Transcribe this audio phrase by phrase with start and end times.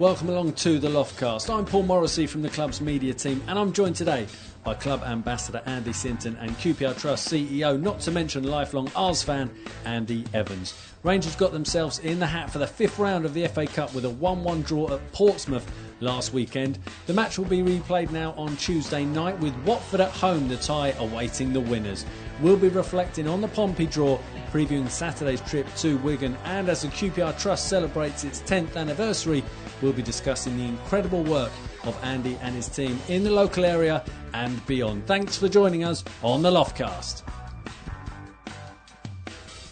[0.00, 1.56] Welcome along to the Loftcast.
[1.56, 4.26] I'm Paul Morrissey from the club's media team, and I'm joined today
[4.64, 9.52] by club ambassador Andy Sinton and QPR Trust CEO, not to mention lifelong R's fan
[9.84, 10.74] Andy Evans.
[11.04, 14.06] Rangers got themselves in the hat for the fifth round of the FA Cup with
[14.06, 16.78] a 1 1 draw at Portsmouth last weekend.
[17.06, 20.94] The match will be replayed now on Tuesday night with Watford at home, the tie
[20.98, 22.06] awaiting the winners.
[22.40, 24.18] We'll be reflecting on the Pompey draw,
[24.50, 29.44] previewing Saturday's trip to Wigan, and as the QPR Trust celebrates its 10th anniversary,
[29.82, 34.02] we'll be discussing the incredible work of Andy and his team in the local area
[34.32, 35.06] and beyond.
[35.06, 37.43] Thanks for joining us on the Loftcast.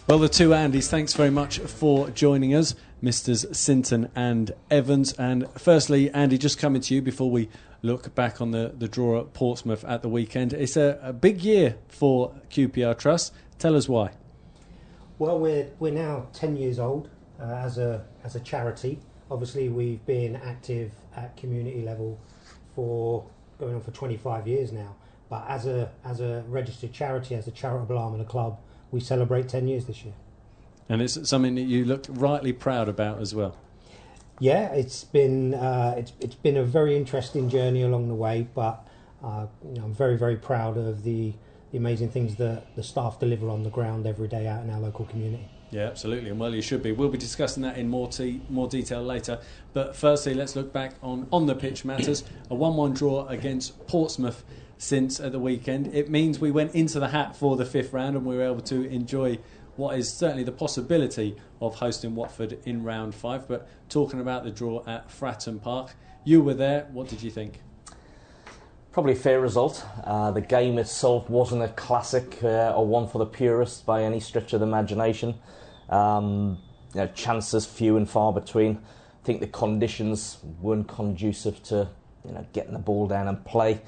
[0.05, 5.13] Well, the two Andys, thanks very much for joining us, Misters Sinton and Evans.
[5.13, 7.47] And firstly, Andy, just coming to you before we
[7.81, 10.51] look back on the, the draw at Portsmouth at the weekend.
[10.51, 13.33] It's a, a big year for QPR Trust.
[13.59, 14.11] Tell us why.
[15.19, 17.09] Well, we're we're now ten years old
[17.39, 18.99] uh, as a as a charity.
[19.31, 22.19] Obviously, we've been active at community level
[22.75, 23.25] for
[23.57, 24.97] going on for 25 years now.
[25.29, 28.59] But as a as a registered charity, as a charitable arm of the club,
[28.93, 30.13] we celebrate 10 years this year.
[30.87, 33.57] And it's something that you look rightly proud about as well.
[34.39, 38.85] Yeah, it's been uh, it's it's been a very interesting journey along the way, but
[39.23, 41.33] uh, you know, I'm very very proud of the
[41.71, 44.79] the amazing things that the staff deliver on the ground every day out in our
[44.79, 45.47] local community.
[45.71, 46.91] Yeah, absolutely, and well, you should be.
[46.91, 49.39] We'll be discussing that in more te- more detail later.
[49.71, 52.23] But firstly, let's look back on on the pitch matters.
[52.49, 54.43] A one-one draw against Portsmouth
[54.77, 55.93] since at the weekend.
[55.93, 58.61] It means we went into the hat for the fifth round, and we were able
[58.61, 59.39] to enjoy
[59.75, 63.47] what is certainly the possibility of hosting Watford in round five.
[63.47, 66.87] But talking about the draw at Fratton Park, you were there.
[66.91, 67.59] What did you think?
[68.91, 69.83] Probably a fair result.
[70.03, 74.19] Uh, the game itself wasn't a classic uh, or one for the purists by any
[74.19, 75.33] stretch of the imagination.
[75.89, 76.59] Um,
[76.93, 78.77] you know, chances few and far between.
[78.77, 81.89] I think the conditions weren't conducive to
[82.23, 83.81] you know getting the ball down and play.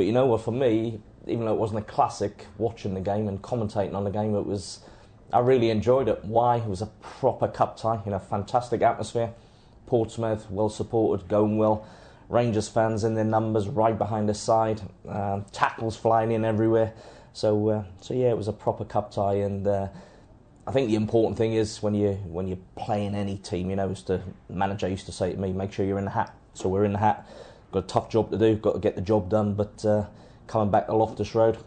[0.00, 0.40] But you know what?
[0.40, 4.10] For me, even though it wasn't a classic, watching the game and commentating on the
[4.10, 4.80] game, it was.
[5.30, 6.24] I really enjoyed it.
[6.24, 6.56] Why?
[6.56, 8.00] It was a proper cup tie.
[8.06, 9.34] You know, fantastic atmosphere.
[9.84, 11.86] Portsmouth well supported, going well.
[12.30, 14.80] Rangers fans in their numbers, right behind the side.
[15.06, 16.94] Uh, tackles flying in everywhere.
[17.34, 19.88] So, uh, so yeah, it was a proper cup tie, and uh,
[20.66, 23.90] I think the important thing is when you when you're playing any team, you know,
[23.90, 26.34] as the manager used to say to me, make sure you're in the hat.
[26.54, 27.26] So we're in the hat.
[27.72, 28.56] Got a tough job to do.
[28.56, 29.54] Got to get the job done.
[29.54, 30.06] But uh,
[30.46, 31.58] coming back to Loftus Road,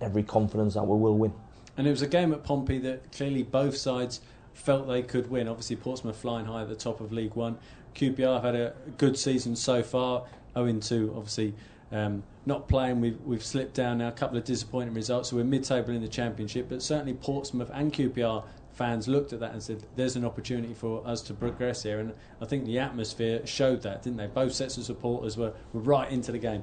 [0.00, 1.32] every confidence that we will win.
[1.76, 4.20] And it was a game at Pompey that clearly both sides
[4.52, 5.48] felt they could win.
[5.48, 7.58] Obviously, Portsmouth flying high at the top of League One.
[7.94, 10.24] QPR have had a good season so far,
[10.56, 11.54] owing to obviously
[11.92, 13.00] um, not playing.
[13.00, 15.30] We've, we've slipped down now, a couple of disappointing results.
[15.30, 19.40] So we're mid table in the Championship, but certainly Portsmouth and QPR fans looked at
[19.40, 22.00] that and said, there's an opportunity for us to progress here.
[22.00, 24.26] And I think the atmosphere showed that, didn't they?
[24.26, 26.62] Both sets of supporters were, were right into the game.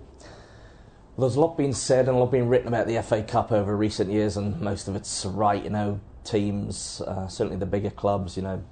[1.16, 3.52] Well, there's a lot being said and a lot being written about the FA Cup
[3.52, 5.64] over recent years, and most of it's right.
[5.64, 8.64] You know, teams, uh, certainly the bigger clubs, you know,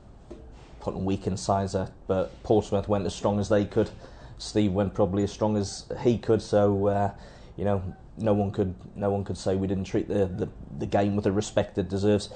[0.79, 3.89] putting weakened sides out, but Portsmouth went as strong as they could.
[4.37, 6.41] Steve went probably as strong as he could.
[6.41, 7.11] So, uh,
[7.57, 7.83] you know,
[8.17, 11.23] no one could no one could say we didn't treat the, the, the game with
[11.23, 12.29] the respect it deserves.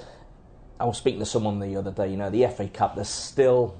[0.84, 2.10] I was speaking to someone the other day.
[2.10, 2.94] You know, the FA Cup.
[2.94, 3.74] There's still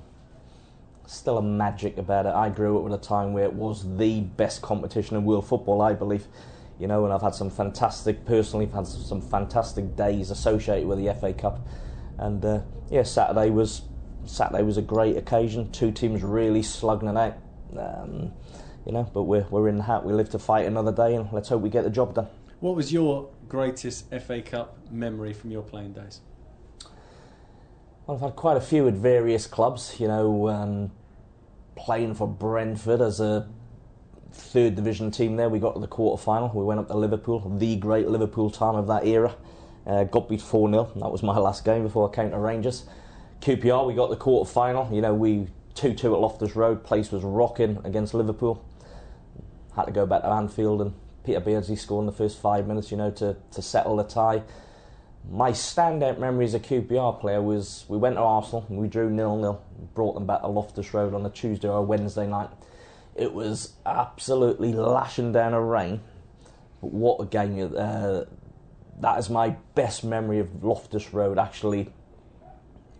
[1.06, 2.32] still a magic about it.
[2.32, 5.82] I grew up at a time where it was the best competition in world football.
[5.82, 6.26] I believe.
[6.78, 10.98] You know, and I've had some fantastic, personally, I've had some fantastic days associated with
[10.98, 11.60] the FA Cup.
[12.18, 12.60] And uh,
[12.90, 13.82] yeah, Saturday was
[14.24, 15.70] Saturday was a great occasion.
[15.72, 17.36] Two teams really slugging it out.
[17.78, 18.32] Um,
[18.86, 20.06] you know, but we're we're in the hat.
[20.06, 22.28] We live to fight another day, and let's hope we get the job done.
[22.60, 26.22] What was your greatest FA Cup memory from your playing days?
[28.06, 29.98] Well, I've had quite a few at various clubs.
[29.98, 30.90] You know, um,
[31.74, 33.48] playing for Brentford as a
[34.30, 35.48] third division team there.
[35.48, 36.50] We got to the quarter final.
[36.54, 39.34] We went up to Liverpool, the great Liverpool time of that era.
[39.86, 40.92] Uh, got beat 4 0.
[40.96, 42.84] That was my last game before I came to Rangers.
[43.40, 44.92] QPR, we got the quarter final.
[44.94, 46.84] You know, we 2 2 at Loftus Road.
[46.84, 48.62] Place was rocking against Liverpool.
[49.76, 52.90] Had to go back to Anfield and Peter Beardsley scored in the first five minutes,
[52.90, 54.42] you know, to, to settle the tie.
[55.30, 59.10] My standout memory as a QPR player was we went to Arsenal and we drew
[59.10, 59.62] nil nil.
[59.94, 62.50] Brought them back to Loftus Road on a Tuesday or a Wednesday night.
[63.16, 66.00] It was absolutely lashing down a rain.
[66.80, 67.74] But what a game!
[67.76, 68.24] Uh,
[69.00, 71.92] that is my best memory of Loftus Road actually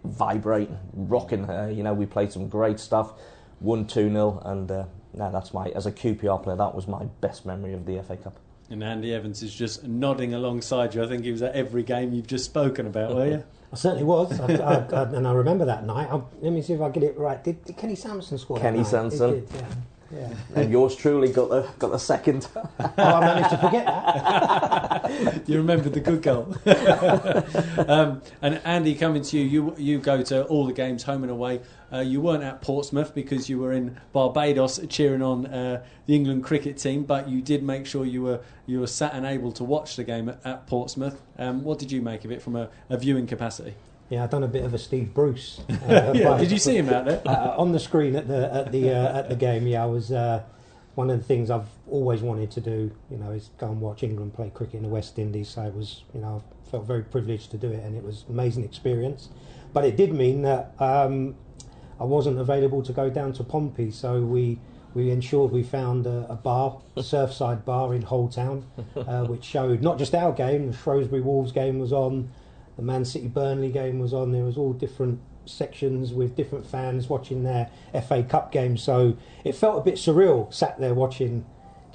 [0.05, 1.49] vibrating, rocking.
[1.49, 3.12] Uh, you know, we played some great stuff,
[3.61, 4.85] won 2 0, and uh,
[5.15, 8.38] that's my, as a QPR player, that was my best memory of the FA Cup.
[8.70, 11.02] And Andy Evans is just nodding alongside you.
[11.02, 13.44] I think he was at every game you've just spoken about, were you?
[13.72, 16.08] I certainly was, I, I, I, and I remember that night.
[16.08, 17.43] I, let me see if I get it right.
[17.43, 18.58] Did, did Kenny Sansom score?
[18.58, 19.12] Kenny that night?
[19.12, 19.66] He did, yeah.
[20.14, 20.32] Yeah.
[20.55, 22.49] And yours truly got the got the second.
[22.96, 25.43] Oh, I managed to forget that.
[25.49, 26.55] you remembered the good goal.
[27.88, 31.32] um, and Andy, coming to you, you you go to all the games, home and
[31.32, 31.61] away.
[31.93, 36.44] Uh, you weren't at Portsmouth because you were in Barbados cheering on uh, the England
[36.44, 39.64] cricket team, but you did make sure you were you were sat and able to
[39.64, 41.20] watch the game at, at Portsmouth.
[41.38, 43.75] Um, what did you make of it from a, a viewing capacity?
[44.14, 45.61] Yeah, I've done a bit of a Steve Bruce.
[45.88, 47.20] Uh, Yeah, did you see him out there?
[47.26, 49.66] uh, on the screen at the at the uh, at the game?
[49.66, 50.12] Yeah, I was.
[50.12, 50.43] Uh,
[50.94, 54.05] one of the things I've always wanted to do, you know, is go and watch
[54.05, 55.49] England play cricket in the West Indies.
[55.49, 58.22] So it was, you know, I felt very privileged to do it, and it was
[58.28, 59.28] an amazing experience.
[59.72, 61.34] But it did mean that um,
[61.99, 64.61] I wasn't available to go down to Pompey, so we
[64.94, 68.62] we ensured we found a, a bar, a Surfside bar in Holetown,
[68.96, 70.69] uh, which showed not just our game.
[70.70, 72.31] The Shrewsbury Wolves game was on,
[72.76, 74.32] the Man City Burnley game was on.
[74.32, 77.71] There was all different sections with different fans watching their
[78.06, 78.76] FA Cup game.
[78.76, 81.44] So it felt a bit surreal, sat there watching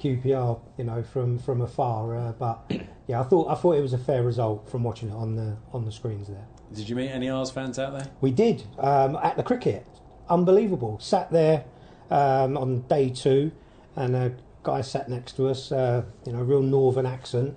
[0.00, 2.16] QPR, you know, from from afar.
[2.16, 2.70] Uh, but
[3.06, 5.56] yeah, I thought I thought it was a fair result from watching it on the
[5.72, 6.46] on the screens there.
[6.72, 8.08] Did you meet any R's fans out there?
[8.20, 9.86] We did um, at the cricket.
[10.28, 10.98] Unbelievable.
[11.00, 11.64] Sat there
[12.10, 13.50] um, on day two,
[13.96, 14.32] and a
[14.62, 15.72] guy sat next to us.
[15.72, 17.56] Uh, you know, real northern accent.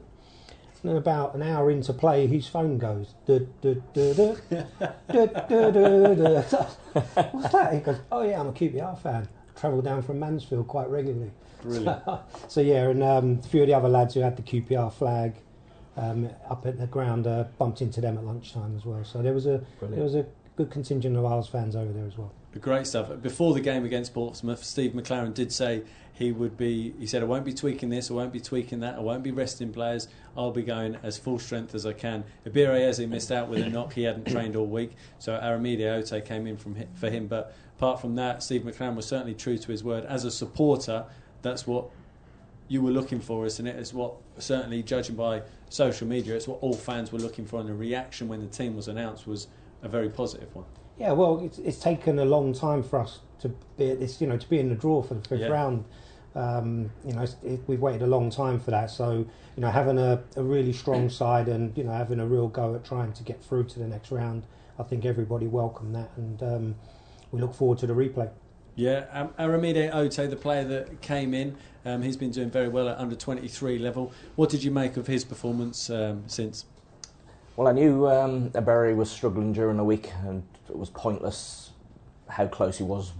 [0.83, 3.13] And about an hour into play, his phone goes.
[3.25, 3.45] What's
[7.53, 7.69] that?
[7.73, 9.27] He goes, "Oh yeah, I'm a QPR fan.
[9.55, 11.31] Travel down from Mansfield quite regularly."
[11.61, 12.01] Brilliant.
[12.49, 15.35] so yeah, and um, a few of the other lads who had the QPR flag
[15.95, 19.03] um, up at the ground uh, bumped into them at lunchtime as well.
[19.05, 19.95] So there was a Brilliant.
[19.95, 20.25] there was a
[20.57, 22.31] good contingent of Isles fans over there as well.
[22.59, 23.09] Great stuff.
[23.21, 25.81] Before the game against Portsmouth, Steve McClaren did say
[26.13, 26.93] he would be.
[26.99, 28.11] He said, "I won't be tweaking this.
[28.11, 28.95] I won't be tweaking that.
[28.95, 30.07] I won't be resting players.
[30.37, 33.93] I'll be going as full strength as I can." Ebere missed out with a knock.
[33.93, 37.27] He hadn't trained all week, so Aramide Oteh came in from for him.
[37.27, 40.05] But apart from that, Steve McClaren was certainly true to his word.
[40.05, 41.05] As a supporter,
[41.41, 41.89] that's what
[42.67, 43.75] you were looking for, isn't it?
[43.75, 47.67] It's what certainly, judging by social media, it's what all fans were looking for, and
[47.67, 49.47] the reaction when the team was announced was
[49.81, 50.65] a very positive one.
[50.99, 54.27] Yeah, well, it's, it's taken a long time for us to be at this, you
[54.27, 55.47] know, to be in the draw for the fifth Yeah.
[55.47, 55.83] round.
[56.35, 58.89] Um, you know, it, we've waited a long time for that.
[58.89, 59.25] So,
[59.55, 62.75] you know, having a, a really strong side and you know having a real go
[62.75, 64.43] at trying to get through to the next round,
[64.79, 66.75] I think everybody welcomed that, and um,
[67.31, 68.29] we look forward to the replay.
[68.75, 72.89] Yeah, um, Aramide Oteh, the player that came in, um, he's been doing very well
[72.89, 74.11] at under 23 level.
[74.35, 76.65] What did you make of his performance um, since?
[77.55, 81.69] Well, I knew um, Berry was struggling during the week, and it was pointless
[82.27, 83.11] how close he was.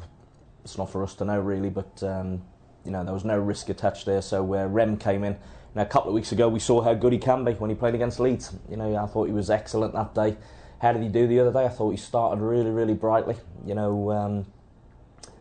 [0.63, 2.42] It's not for us to know, really, but um,
[2.85, 4.21] you know there was no risk attached there.
[4.21, 5.38] So uh, Rem came in.
[5.75, 7.75] Now, a couple of weeks ago, we saw how good he can be when he
[7.75, 8.53] played against Leeds.
[8.69, 10.38] You know, I thought he was excellent that day.
[10.80, 11.65] How did he do the other day?
[11.65, 13.35] I thought he started really, really brightly.
[13.65, 14.45] You know, um,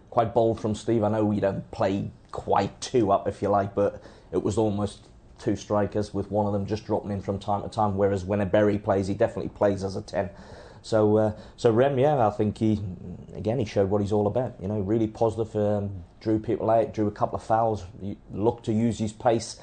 [0.09, 1.05] quite bold from Steve.
[1.05, 5.09] I know we don't play quite two up, if you like, but it was almost
[5.39, 7.97] two strikers with one of them just dropping in from time to time.
[7.97, 10.31] Whereas when a Berry plays, he definitely plays as a ten.
[10.83, 12.81] So, uh, so Rem, yeah, I think he
[13.35, 14.55] again he showed what he's all about.
[14.61, 15.55] You know, really positive.
[15.57, 17.85] Um, drew people out, drew a couple of fouls,
[18.33, 19.63] looked to use his pace.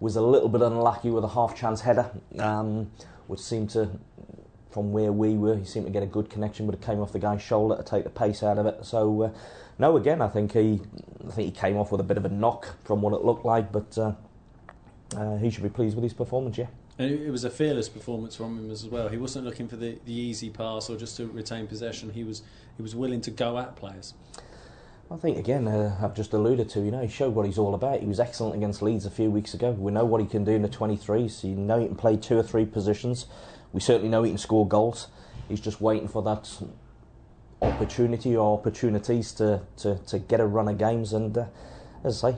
[0.00, 2.90] Was a little bit unlucky with a half chance header, um,
[3.26, 3.90] which seemed to,
[4.70, 7.12] from where we were, he seemed to get a good connection, but it came off
[7.12, 8.82] the guy's shoulder to take the pace out of it.
[8.86, 9.30] So, uh,
[9.78, 10.80] no, again, I think he,
[11.28, 13.44] I think he came off with a bit of a knock from what it looked
[13.44, 14.12] like, but uh,
[15.14, 16.56] uh, he should be pleased with his performance.
[16.56, 16.68] Yeah.
[16.98, 19.08] And it was a fearless performance from him as well.
[19.08, 22.10] He wasn't looking for the, the easy pass or just to retain possession.
[22.10, 22.42] He was
[22.76, 24.14] he was willing to go at players.
[25.10, 26.80] I think again, uh, I've just alluded to.
[26.80, 28.00] You know, he showed what he's all about.
[28.00, 29.72] He was excellent against Leeds a few weeks ago.
[29.72, 31.42] We know what he can do in the 23s.
[31.42, 33.26] You know he can play two or three positions.
[33.72, 35.08] We certainly know he can score goals.
[35.48, 36.48] He's just waiting for that
[37.60, 41.12] opportunity or opportunities to, to, to get a run of games.
[41.12, 41.46] And uh,
[42.04, 42.36] as I say,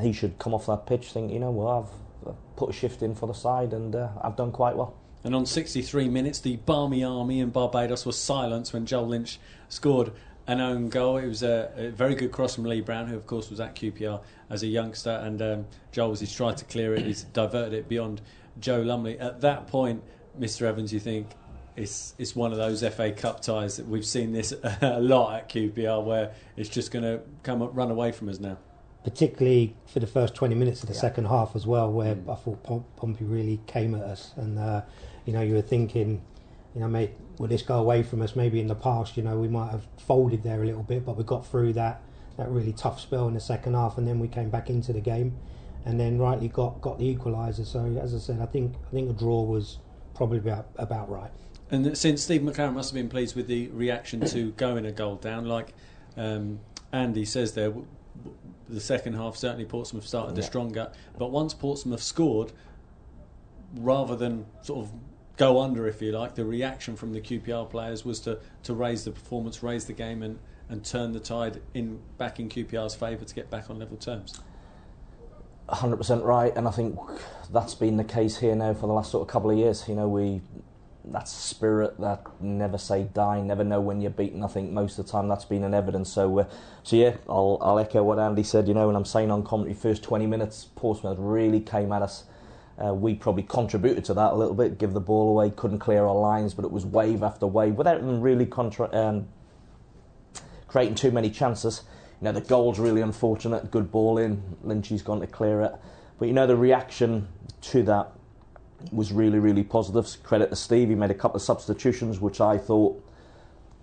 [0.00, 1.12] he should come off that pitch.
[1.12, 2.07] Think, you know, well, I've
[2.56, 4.94] put a shift in for the side, and uh, I've done quite well.
[5.24, 10.12] And on 63 minutes, the Barmy Army in Barbados was silenced when Joel Lynch scored
[10.46, 11.18] an own goal.
[11.18, 13.74] It was a, a very good cross from Lee Brown, who of course was at
[13.74, 17.74] QPR as a youngster, and um, Joel, as he's tried to clear it, he's diverted
[17.74, 18.20] it beyond
[18.60, 19.18] Joe Lumley.
[19.18, 20.02] At that point,
[20.38, 20.62] Mr.
[20.62, 21.28] Evans, you think
[21.76, 25.48] it's it's one of those FA Cup ties that we've seen this a lot at
[25.48, 28.58] QPR, where it's just going to come up, run away from us now.
[29.04, 31.00] Particularly for the first 20 minutes of the Yeah.
[31.00, 32.28] second half as well, where Mm.
[32.30, 34.32] I thought Pom- Pompey really came at us.
[34.36, 34.82] And, uh,
[35.24, 36.20] you know, you were thinking,
[36.74, 38.36] you know, mate, will this go away from us?
[38.36, 41.16] Maybe in the past, you know, we might have folded there a little bit, but
[41.16, 42.02] we got through that,
[42.36, 45.00] that really tough spell in the second half, and then we came back into the
[45.00, 45.34] game.
[45.84, 47.64] and then rightly got got the equaliser.
[47.64, 49.78] So as I said, I think I think a draw was
[50.12, 51.30] probably about about right.
[51.70, 55.14] And since Steve McClaren must have been pleased with the reaction to going a goal
[55.16, 55.72] down, like
[56.16, 56.58] um,
[56.92, 57.72] Andy says there,
[58.68, 60.36] the second half certainly Portsmouth started yeah.
[60.36, 60.92] the stronger.
[61.18, 62.52] But once Portsmouth scored,
[63.76, 64.92] rather than sort of
[65.36, 69.04] go under, if you like, the reaction from the QPR players was to, to raise
[69.04, 73.24] the performance, raise the game, and, and turn the tide in back in QPR's favour
[73.24, 74.40] to get back on level terms.
[75.68, 76.98] 100% right, and I think
[77.52, 79.86] that's been the case here now for the last sort of couple of years.
[79.86, 80.40] You know, we
[81.04, 84.42] that spirit, that never say die, never know when you're beaten.
[84.42, 86.12] I think most of the time that's been in evidence.
[86.12, 86.44] So, uh,
[86.82, 88.68] so yeah, I'll, I'll echo what Andy said.
[88.68, 92.24] You know, and I'm saying on commentary, first 20 minutes, Portsmouth really came at us.
[92.82, 96.04] Uh, we probably contributed to that a little bit, give the ball away, couldn't clear
[96.04, 99.26] our lines, but it was wave after wave without them really contra- um,
[100.68, 101.82] creating too many chances.
[102.20, 105.72] You know, the goal's really unfortunate, good ball in, Lynchy's gone to clear it.
[106.20, 107.26] But you know, the reaction
[107.62, 108.12] to that
[108.92, 110.22] was really, really positive.
[110.22, 113.04] Credit to Steve, he made a couple of substitutions which I thought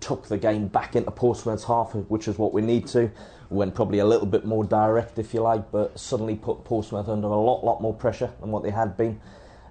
[0.00, 3.10] took the game back into Portsmouth's half, which is what we need to.
[3.48, 7.28] Went probably a little bit more direct, if you like, but suddenly put Portsmouth under
[7.28, 9.20] a lot, lot more pressure than what they had been.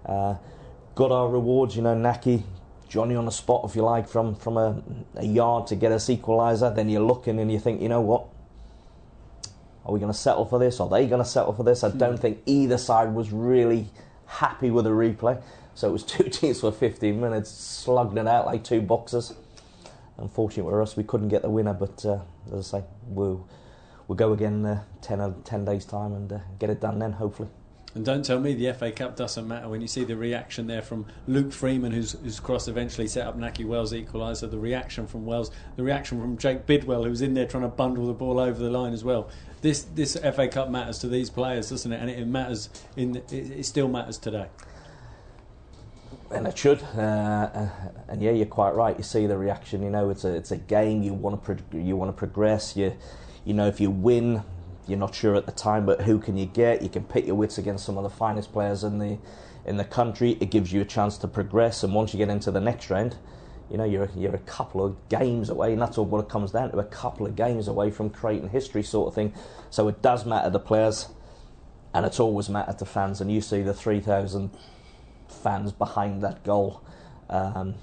[0.06, 0.36] Uh,
[0.96, 2.44] got our rewards, you know, Nahki,
[2.88, 4.82] Johnny on the spot, if you like, from, from a,
[5.16, 6.74] a yard to get us equaliser.
[6.74, 8.28] Then you're looking and you think, you know what?
[9.86, 10.80] Are we going to settle for this?
[10.80, 11.84] Are they going to settle for this?
[11.84, 13.88] I don't think either side was really
[14.26, 15.42] happy with the replay.
[15.74, 19.34] So it was two teams for 15 minutes, slugged it out like two boxers.
[20.18, 22.20] Unfortunately for us, we couldn't get the winner, but uh,
[22.54, 23.48] as I say, we'll,
[24.08, 27.50] we'll go again uh, 10, 10 days' time and uh, get it done then, hopefully.
[27.96, 30.82] And don't tell me the FA Cup doesn't matter when you see the reaction there
[30.82, 34.52] from Luke Freeman, who's, who's cross eventually set up Nahki Wells equaliser.
[34.52, 38.06] The reaction from Wells, the reaction from Jake Bidwell, who's in there trying to bundle
[38.06, 39.30] the ball over the line as well.
[39.66, 42.00] This this FA Cup matters to these players, doesn't it?
[42.00, 44.46] And it, matters in it, it still matters today
[46.30, 46.84] and it should.
[46.96, 47.70] Uh, uh,
[48.08, 48.96] and yeah, you're quite right.
[48.96, 49.82] You see the reaction.
[49.82, 51.02] You know, it's a it's a game.
[51.02, 52.78] You want to you want to progress.
[52.78, 52.94] You
[53.44, 54.44] you know if you win,
[54.88, 56.84] you're not sure at the time, but who can you get?
[56.84, 59.18] You can pit your wits against some of the finest players in the
[59.66, 60.38] in the country.
[60.40, 63.16] It gives you a chance to progress, and once you get into the next round,
[63.70, 66.52] you know you're you're a couple of games away, and that's all what it comes
[66.52, 69.34] down to—a couple of games away from creating history, sort of thing.
[69.70, 71.10] So it does matter to the players,
[71.94, 73.22] and it's always mattered to fans.
[73.22, 74.52] And you see the three thousand
[75.28, 76.84] fans behind that goal.
[77.30, 77.76] Um,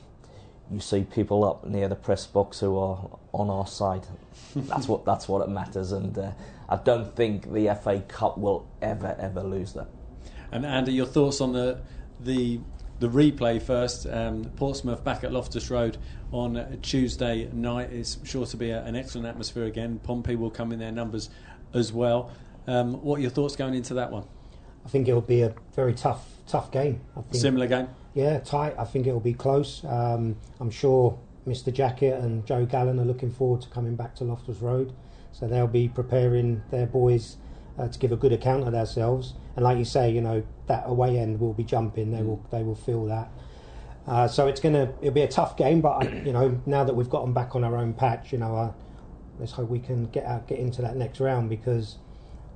[0.70, 4.06] you see people up near the press box who are on our side.
[4.54, 6.30] that's what that's what it matters, and uh,
[6.68, 9.88] I don't think the FA Cup will ever ever lose that.
[10.50, 11.80] And Andy, your thoughts on the
[12.20, 12.60] the
[13.02, 14.06] the replay first.
[14.06, 15.98] Um, Portsmouth back at Loftus Road
[16.30, 17.92] on Tuesday night.
[17.92, 19.98] It's sure to be a, an excellent atmosphere again.
[20.04, 21.28] Pompey will come in their numbers
[21.74, 22.30] as well.
[22.68, 24.24] Um, what are your thoughts going into that one?
[24.86, 27.00] I think it'll be a very tough tough game.
[27.16, 27.88] I think, Similar game.
[28.14, 28.76] Yeah, tight.
[28.78, 29.84] I think it'll be close.
[29.84, 31.74] Um, I'm sure Mr.
[31.74, 34.92] Jackett and Joe Gallen are looking forward to coming back to Loftus Road,
[35.32, 37.36] so they'll be preparing their boys
[37.78, 39.34] uh, to give a good account of themselves.
[39.56, 42.10] And like you say, you know that away end will be jumping.
[42.10, 42.26] They mm.
[42.26, 43.30] will they will feel that.
[44.06, 47.10] Uh, so it's gonna it'll be a tough game, but you know now that we've
[47.10, 48.72] got them back on our own patch, you know, uh,
[49.38, 51.98] let's hope we can get out, get into that next round because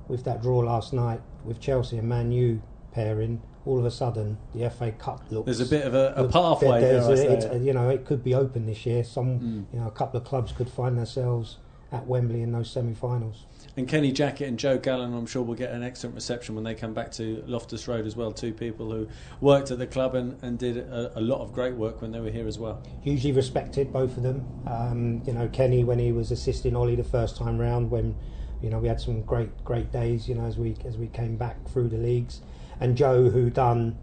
[0.07, 4.37] with that draw last night with Chelsea and Man U pairing, all of a sudden
[4.53, 5.45] the FA Cup looks.
[5.45, 7.01] There's a bit of a, a pathway there.
[7.01, 9.03] there a, you know, it could be open this year.
[9.03, 9.65] Some, mm.
[9.73, 11.57] you know, a couple of clubs could find themselves
[11.91, 13.45] at Wembley in those semi-finals.
[13.77, 16.73] And Kenny Jackett and Joe Gallen, I'm sure, will get an excellent reception when they
[16.73, 18.31] come back to Loftus Road as well.
[18.31, 19.07] Two people who
[19.39, 22.19] worked at the club and, and did a, a lot of great work when they
[22.19, 22.81] were here as well.
[23.03, 24.45] Hugely respected, both of them.
[24.65, 28.15] Um, you know, Kenny when he was assisting Ollie the first time round, when
[28.61, 30.27] you know we had some great great days.
[30.27, 32.41] You know, as we as we came back through the leagues
[32.79, 33.97] and Joe, who done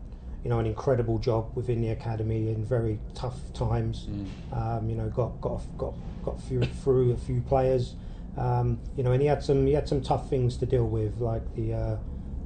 [0.45, 4.07] you know an incredible job within the academy in very tough times.
[4.11, 4.29] Mm.
[4.57, 7.95] Um, you know, got got got got through, through a few players.
[8.37, 11.19] Um, you know, and he had some he had some tough things to deal with,
[11.21, 11.97] like the uh,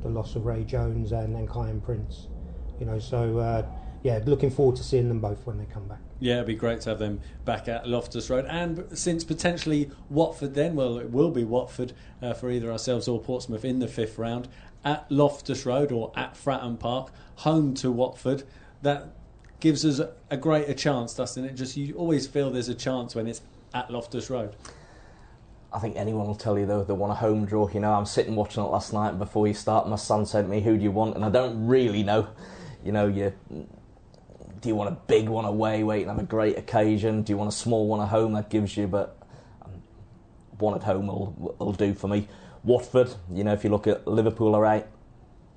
[0.02, 2.28] the loss of Ray Jones and and Kiyan Prince.
[2.78, 3.66] You know, so uh,
[4.02, 5.98] yeah, looking forward to seeing them both when they come back.
[6.20, 8.44] Yeah, it'd be great to have them back at Loftus Road.
[8.48, 13.20] And since potentially Watford, then, well, it will be Watford uh, for either ourselves or
[13.20, 14.48] Portsmouth in the fifth round
[14.84, 18.44] at Loftus Road or at Fratton Park, home to Watford.
[18.82, 19.08] That
[19.60, 21.54] gives us a greater chance, doesn't it?
[21.54, 23.42] Just you always feel there's a chance when it's
[23.74, 24.54] at Loftus Road.
[25.72, 27.68] I think anyone will tell you though they want a home draw.
[27.68, 29.86] You know, I'm sitting watching it last night before you start.
[29.86, 32.28] My son sent me, "Who do you want?" And I don't really know.
[32.82, 33.34] You know, you
[34.60, 37.22] do you want a big one away you can have a great occasion?
[37.22, 38.86] Do you want a small one at home that gives you?
[38.86, 39.16] But
[39.62, 39.82] um,
[40.58, 42.28] one at home will will do for me.
[42.64, 44.86] Watford, you know, if you look at Liverpool are out,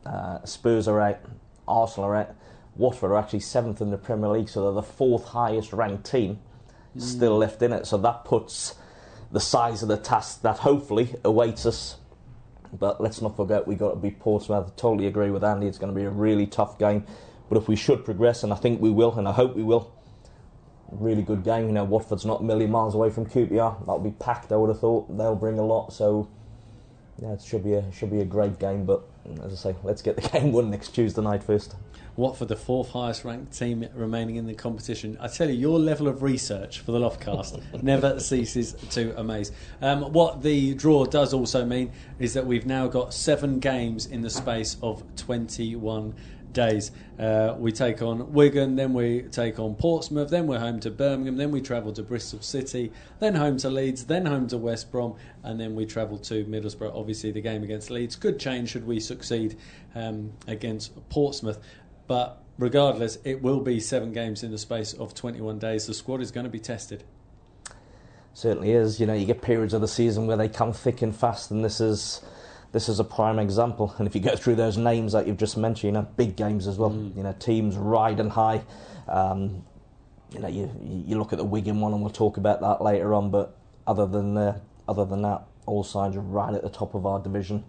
[0.06, 1.20] Uh, Spurs are out,
[1.68, 2.30] Arsenal are out.
[2.76, 6.40] Watford are actually seventh in the Premier League, so they're the fourth highest ranked team
[6.98, 7.02] mm.
[7.02, 7.86] still left in it.
[7.86, 8.76] So that puts
[9.32, 11.98] the size of the task that hopefully awaits us.
[12.74, 14.68] But let's not forget we got to be Portsmouth.
[14.68, 15.68] I totally agree with Andy.
[15.68, 17.06] It's going to be a really tough game.
[17.50, 19.94] But if we should progress, and I think we will, and I hope we will,
[20.90, 21.68] really good game.
[21.68, 23.80] You know, Watford's not a million miles away from QPR.
[23.82, 24.52] That'll be packed.
[24.52, 25.94] I would have thought they'll bring a lot.
[25.94, 26.30] So
[27.22, 28.86] yeah, it should be a should be a great game.
[28.86, 29.04] But
[29.44, 31.76] as I say, let's get the game won next Tuesday night first.
[32.18, 35.18] Watford, the fourth highest ranked team remaining in the competition.
[35.22, 39.52] I tell you, your level of research for the Loftcast never ceases to amaze.
[39.82, 44.22] Um, what the draw does also mean is that we've now got seven games in
[44.22, 46.14] the space of 21
[46.54, 46.92] days.
[47.20, 51.38] Uh, we take on Wigan, then we take on Portsmouth, then we're home to Birmingham,
[51.38, 55.16] then we travel to Bristol City, then home to Leeds, then home to West Brom,
[55.44, 56.96] and then we travel to Middlesbrough.
[56.96, 59.58] Obviously, the game against Leeds could change should we succeed
[59.96, 61.60] um, against Portsmouth.
[62.08, 65.88] But regardless, it will be seven games in the space of 21 days.
[65.88, 67.04] The squad is going to be tested.
[68.34, 69.00] Certainly is.
[69.00, 71.64] You know, you get periods of the season where they come thick and fast, and
[71.64, 72.22] this is
[72.72, 73.94] this is a prime example.
[74.00, 76.68] And if you go through those names that you've just mentioned, you know, big games
[76.68, 76.92] as well.
[76.92, 77.16] Mm.
[77.16, 78.62] You know, teams riding high.
[79.08, 79.64] Um,
[80.32, 80.70] you know, you
[81.08, 83.32] you look at the Wigan one, and we'll talk about that later on.
[83.32, 87.06] But other than uh, other than that, all sides are right at the top of
[87.06, 87.64] our division.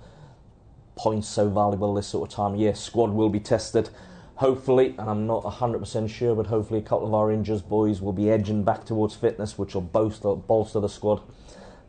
[0.94, 2.75] Points so valuable this sort of time of year.
[2.75, 3.90] Squad will be tested.
[4.37, 8.12] Hopefully, and I'm not 100% sure, but hopefully a couple of our injured boys will
[8.12, 11.21] be edging back towards fitness, which will bolster, bolster the squad.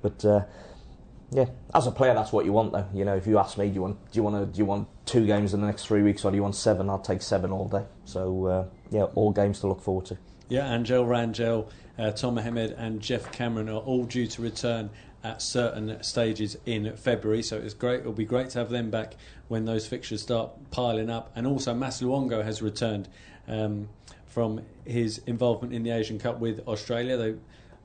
[0.01, 0.43] But uh,
[1.33, 2.87] yeah, as a player, that's what you want, though.
[2.93, 4.65] You know, if you ask me, do you want do you want to, do you
[4.65, 6.89] want two games in the next three weeks, or do you want seven?
[6.89, 7.85] I'll take seven all day.
[8.05, 10.17] So uh, yeah, all games to look forward to.
[10.49, 14.89] Yeah, Angel Rangel, uh, Tomer Hemed, and Geoff Cameron are all due to return
[15.23, 17.41] at certain stages in February.
[17.41, 18.01] So it's great.
[18.01, 19.15] It'll be great to have them back
[19.47, 21.31] when those fixtures start piling up.
[21.35, 23.07] And also, Mass Luongo has returned
[23.47, 23.87] um,
[24.27, 27.17] from his involvement in the Asian Cup with Australia.
[27.17, 27.35] They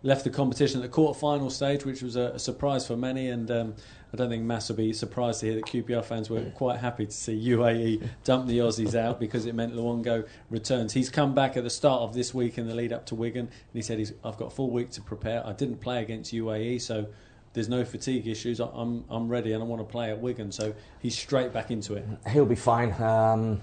[0.02, 3.29] left the competition at the quarter-final stage, which was a, a surprise for many.
[3.29, 3.75] And um,
[4.12, 7.07] I don't think Mass will be surprised to hear that QPR fans were quite happy
[7.07, 10.92] to see UAE dump the Aussies out because it meant Luongo returns.
[10.92, 13.46] He's come back at the start of this week in the lead up to Wigan,
[13.46, 15.46] and he said, "I've got a full week to prepare.
[15.46, 17.07] I didn't play against UAE, so."
[17.55, 18.61] There's no fatigue issues.
[18.61, 21.94] I'm I'm ready and I want to play at Wigan, so he's straight back into
[21.94, 22.05] it.
[22.31, 23.61] He'll be fine, um,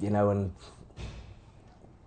[0.00, 0.52] you know, and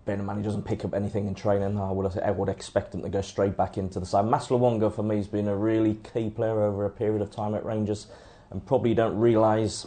[0.08, 2.94] bearing in mind he doesn't pick up anything in training, I would, I would expect
[2.94, 4.24] him to go straight back into the side.
[4.24, 7.54] Mass Luongo for me has been a really key player over a period of time
[7.54, 8.06] at Rangers
[8.50, 9.86] and probably don't realise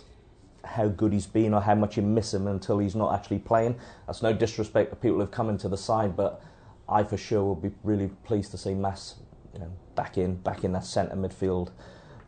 [0.63, 3.79] how good he's been or how much you miss him until he's not actually playing.
[4.05, 6.43] That's no disrespect to people who've come into the side, but
[6.87, 9.15] I for sure will be really pleased to see Mass
[9.55, 11.71] you know, back in, back in that centre midfield,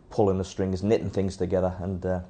[0.09, 2.21] pulling the strings, knitting things together, and uh,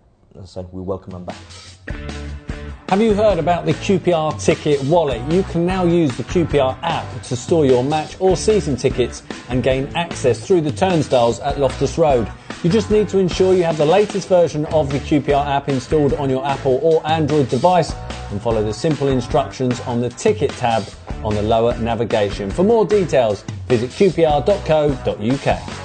[0.73, 2.52] we welcome him back.
[2.93, 5.19] Have you heard about the QPR Ticket Wallet?
[5.31, 9.63] You can now use the QPR app to store your match or season tickets and
[9.63, 12.31] gain access through the turnstiles at Loftus Road.
[12.61, 16.13] You just need to ensure you have the latest version of the QPR app installed
[16.13, 17.95] on your Apple or Android device
[18.29, 20.83] and follow the simple instructions on the Ticket tab
[21.23, 22.51] on the lower navigation.
[22.51, 25.82] For more details, visit qpr.co.uk.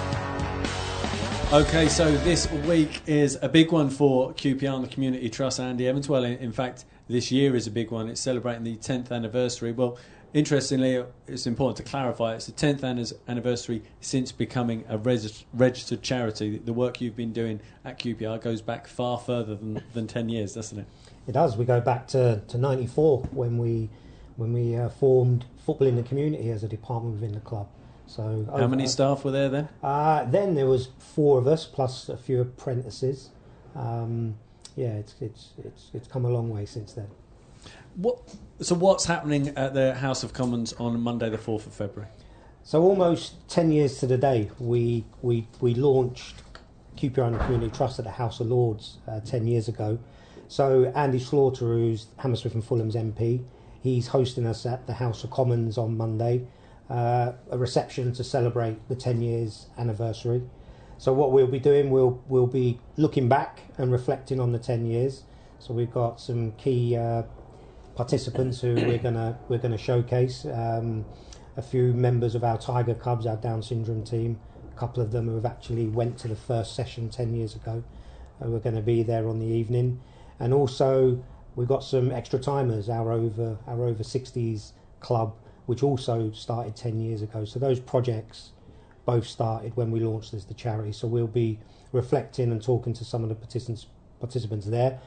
[1.51, 5.89] Okay, so this week is a big one for QPR and the Community Trust, Andy
[5.89, 6.07] Evans.
[6.07, 8.07] Well, in, in fact, this year is a big one.
[8.11, 9.73] It's celebrating the 10th anniversary.
[9.73, 9.97] Well,
[10.35, 16.59] interestingly, it's important to clarify it's the 10th anniversary since becoming a registered charity.
[16.59, 20.53] The work you've been doing at QPR goes back far further than, than 10 years,
[20.53, 20.87] doesn't it?
[21.27, 21.57] It does.
[21.57, 23.89] We go back to, to 94 when we,
[24.37, 27.69] when we uh, formed Football in the Community as a department within the club.
[28.09, 29.69] So How over, many staff were there then?
[29.83, 33.31] Uh, then there was four of us plus a few apprentices.
[33.77, 34.37] Um,
[34.77, 37.09] yeah, it's it's it's it's come a long way since then.
[37.97, 38.35] What?
[38.61, 42.11] So what's happening at the House of Commons on Monday, the fourth of February?
[42.63, 46.37] So almost ten years to the day, we we we launched
[46.97, 49.99] QPR and the Community Trust at the House of Lords uh, ten years ago.
[50.49, 53.45] So Andy Slaughter, who's Hammersmith and Fulham's MP,
[53.83, 56.47] he's hosting us at the House of Commons on Monday,
[56.91, 60.43] uh, a reception to celebrate the ten years anniversary.
[60.97, 64.87] So what we'll be doing, we'll we'll be looking back and reflecting on the ten
[64.87, 65.25] years.
[65.59, 67.23] So we've got some key uh,
[67.95, 70.45] participants who we're gonna we're gonna showcase.
[70.45, 71.05] Um,
[71.57, 74.39] a few members of our Tiger Cubs, our Down syndrome team.
[74.73, 77.83] A couple of them who have actually went to the first session ten years ago.
[78.41, 80.01] Uh, we're going to be there on the evening,
[80.39, 81.21] and also
[81.57, 82.89] we've got some extra timers.
[82.89, 85.35] Our over our over sixties club,
[85.69, 87.45] which also started ten years ago.
[87.45, 88.53] So those projects
[89.05, 90.93] both started when we launched as the charity.
[90.93, 91.59] So we'll be
[91.93, 93.87] reflecting and talking to some of the participants
[94.19, 94.99] participants there.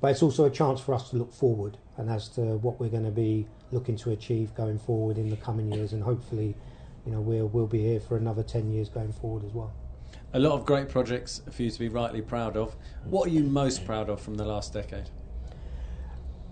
[0.00, 2.88] but it's also a chance for us to look forward and as to what we're
[2.88, 6.54] going to be looking to achieve going forward in the coming years, and hopefully,
[7.04, 9.72] you know, we'll we'll be here for another ten years going forward as well.
[10.34, 12.76] A lot of great projects for you to be rightly proud of.
[13.04, 15.10] What are you most proud of from the last decade?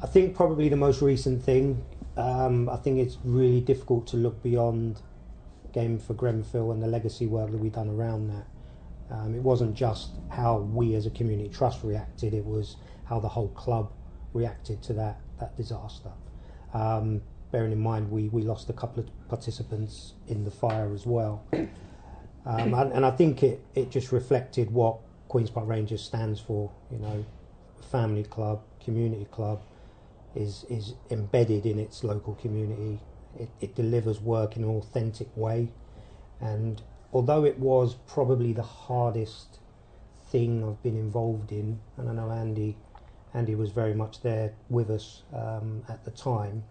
[0.03, 1.83] I think probably the most recent thing.
[2.17, 5.01] Um, I think it's really difficult to look beyond
[5.73, 8.47] game for Grenfell and the legacy work that we've done around that.
[9.15, 13.29] Um, it wasn't just how we as a community trust reacted; it was how the
[13.29, 13.93] whole club
[14.33, 16.11] reacted to that that disaster.
[16.75, 21.07] Um, bearing in mind we, we lost a couple of participants in the fire as
[21.07, 21.45] well.
[21.53, 24.99] Um, and, and, I think it, it just reflected what
[25.29, 27.25] Queen's Park Rangers stands for, you know,
[27.91, 29.63] family club, community club,
[30.37, 33.01] is, is embedded in its local community.
[33.39, 35.69] It, it delivers work in an authentic way.
[36.41, 39.59] And although it was probably the hardest
[40.31, 42.77] thing I've been involved in, and I know Andy
[43.37, 46.65] Andy was very much there with us um, at the time.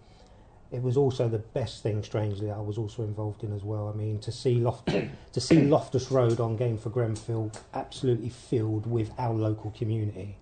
[0.72, 3.88] It was also the best thing, strangely, I was also involved in as well.
[3.88, 4.90] I mean, to see Loft-
[5.34, 10.38] to see Loftus Road on Game for Grenfell absolutely filled with our local community,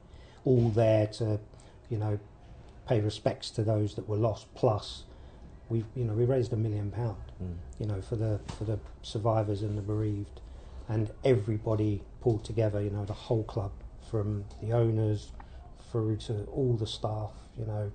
[0.45, 1.39] all there to,
[1.89, 2.17] you know,
[2.87, 4.53] pay respects to those that were lost.
[4.55, 5.03] Plus,
[5.69, 7.55] we you know we raised a million pound, mm.
[7.79, 10.41] you know, for the for the survivors and the bereaved,
[10.87, 12.81] and everybody pulled together.
[12.81, 13.71] You know, the whole club,
[14.09, 15.31] from the owners,
[15.91, 17.31] through to all the staff.
[17.57, 17.91] You know,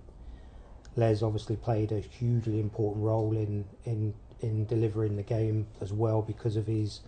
[0.97, 6.23] Les obviously played a hugely important role in in in delivering the game as well
[6.23, 7.01] because of his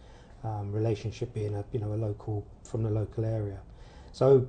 [0.42, 3.58] um, relationship being a you know a local from the local area.
[4.12, 4.46] So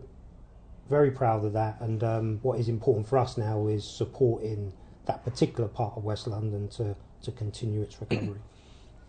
[0.92, 1.82] very proud of that.
[1.82, 4.74] And um, what is important for us now is supporting
[5.06, 8.40] that particular part of West London to to continue its recovery.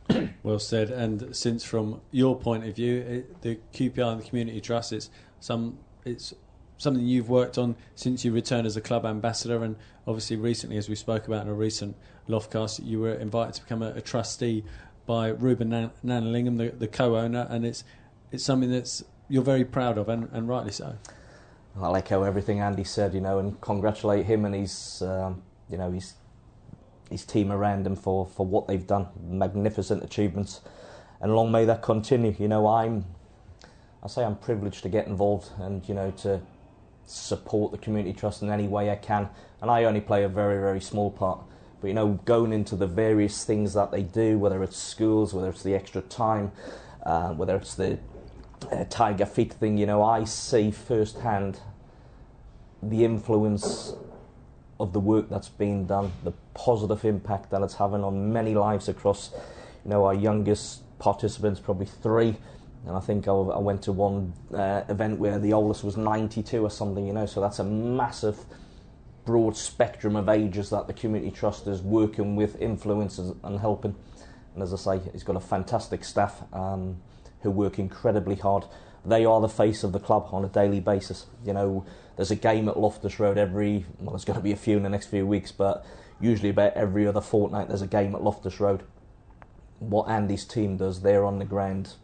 [0.43, 0.91] well said.
[0.91, 5.11] And since from your point of view, it, the QPR and the Community Trust, it's
[5.41, 6.35] some it's
[6.79, 10.89] something you've worked on since you returned as a club ambassador, and obviously recently, as
[10.89, 11.97] we spoke about in a recent
[12.29, 14.65] Loftcast, you were invited to become a, a trustee
[15.07, 17.85] by Ruben Nan- Gnanalingam, the, the, co-owner, and it's
[18.31, 20.97] it's something that's you're very proud of, and, and rightly so.
[21.81, 25.91] I'll echo everything Andy said, you know, and congratulate him and his, um, you know,
[25.91, 26.15] his
[27.11, 29.09] his team around him for, for what they've done.
[29.23, 30.61] Magnificent achievements,
[31.21, 32.35] and long may that continue.
[32.39, 33.05] You know, I'm
[34.03, 36.41] I say I'm privileged to get involved and you know to
[37.07, 39.29] support the community trust in any way I can.
[39.61, 41.41] And I only play a very, very small part.
[41.81, 45.49] But you know, going into the various things that they do, whether it's schools, whether
[45.49, 46.53] it's the extra time,
[47.05, 47.99] uh, whether it's the
[48.91, 51.61] Tiger Feet thing, you know, I see firsthand
[52.83, 53.95] the influence
[54.81, 58.89] of the work that's being done, the positive impact that it's having on many lives
[58.89, 59.31] across,
[59.85, 62.37] you know, our youngest participants, probably three,
[62.87, 66.65] and I think I, I went to one uh, event where the oldest was 92
[66.65, 68.39] or something, you know, so that's a massive,
[69.25, 73.95] broad spectrum of ages that the community trust is working with, influencing and helping.
[74.55, 76.97] And as I say, he's got a fantastic staff um,
[77.43, 78.65] who work incredibly hard.
[79.05, 81.27] They are the face of the club on a daily basis.
[81.45, 81.85] You know,
[82.17, 84.83] there's a game at Loftus Road every, well, there's going to be a few in
[84.83, 85.85] the next few weeks, but
[86.21, 88.85] usually about every other fortnight there's a game at Loftus Road.
[89.81, 91.95] What Andy's team does, they're on the ground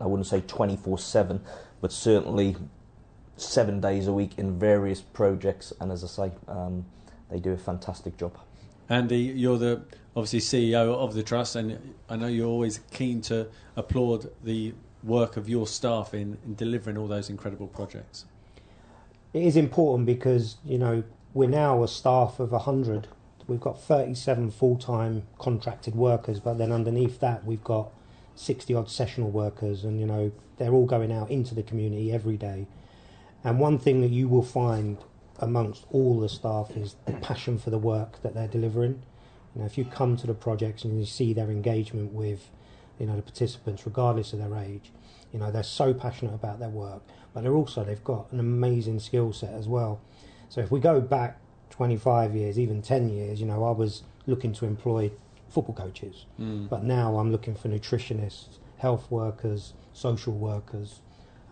[0.00, 1.40] I wouldn't say 24 7,
[1.80, 2.56] but certainly
[3.36, 5.72] seven days a week in various projects.
[5.80, 6.84] And as I say, um,
[7.30, 8.38] they do a fantastic job.
[8.88, 9.82] Andy, you're the
[10.16, 15.36] obviously CEO of the trust, and I know you're always keen to applaud the work
[15.36, 18.24] of your staff in, in delivering all those incredible projects.
[19.32, 23.08] It is important because you know we're now a staff of 100.
[23.46, 27.90] We've got 37 full-time contracted workers, but then underneath that we've got
[28.36, 32.36] 60 odd sessional workers, and you know, they're all going out into the community every
[32.36, 32.66] day.
[33.42, 34.98] And one thing that you will find
[35.38, 39.02] amongst all the staff is the passion for the work that they're delivering.
[39.54, 42.50] You know, if you come to the projects and you see their engagement with,
[42.98, 44.90] you know, the participants, regardless of their age,
[45.32, 49.00] you know, they're so passionate about their work, but they're also they've got an amazing
[49.00, 50.00] skill set as well.
[50.48, 51.40] So if we go back
[51.70, 55.10] 25 years, even 10 years, you know, I was looking to employ
[55.48, 56.26] football coaches.
[56.40, 56.68] Mm.
[56.68, 61.00] But now I'm looking for nutritionists, health workers, social workers,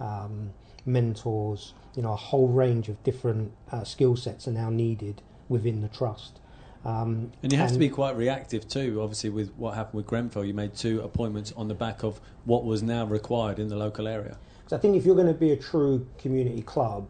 [0.01, 0.53] um,
[0.85, 1.75] mentors.
[1.97, 5.89] You know, a whole range of different uh, skill sets are now needed within the
[5.89, 6.39] trust.
[6.85, 9.01] Um, and you have and to be quite reactive too.
[9.01, 12.65] Obviously, with what happened with Grenfell, you made two appointments on the back of what
[12.65, 14.37] was now required in the local area.
[14.59, 17.09] Because I think if you're going to be a true community club,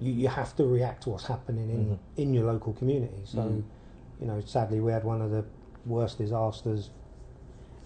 [0.00, 1.98] you, you have to react to what's happening in, mm.
[2.18, 3.20] in your local community.
[3.24, 3.62] So, mm.
[4.20, 5.44] you know, sadly, we had one of the
[5.86, 6.90] worst disasters